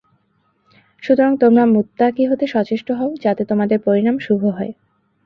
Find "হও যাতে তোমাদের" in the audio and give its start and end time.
2.91-3.77